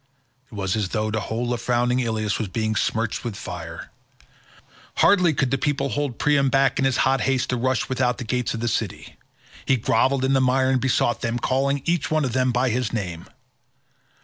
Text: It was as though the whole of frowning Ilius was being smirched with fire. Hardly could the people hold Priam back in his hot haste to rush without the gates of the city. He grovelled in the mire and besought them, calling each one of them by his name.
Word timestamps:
It 0.51 0.55
was 0.55 0.75
as 0.75 0.89
though 0.89 1.11
the 1.11 1.19
whole 1.19 1.53
of 1.53 1.61
frowning 1.61 1.99
Ilius 1.99 2.39
was 2.39 2.47
being 2.47 2.75
smirched 2.75 3.23
with 3.23 3.35
fire. 3.35 3.91
Hardly 4.95 5.31
could 5.31 5.51
the 5.51 5.59
people 5.59 5.89
hold 5.89 6.17
Priam 6.17 6.49
back 6.49 6.79
in 6.79 6.85
his 6.85 6.97
hot 7.05 7.21
haste 7.21 7.51
to 7.51 7.55
rush 7.55 7.87
without 7.87 8.17
the 8.17 8.23
gates 8.23 8.55
of 8.55 8.61
the 8.61 8.67
city. 8.67 9.15
He 9.63 9.77
grovelled 9.77 10.25
in 10.25 10.33
the 10.33 10.41
mire 10.41 10.71
and 10.71 10.81
besought 10.81 11.21
them, 11.21 11.37
calling 11.37 11.83
each 11.85 12.09
one 12.09 12.25
of 12.25 12.33
them 12.33 12.51
by 12.51 12.69
his 12.71 12.91
name. 12.91 13.27